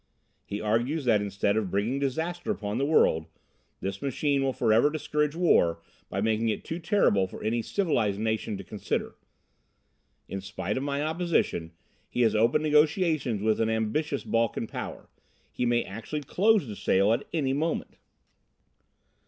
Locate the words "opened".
12.33-12.63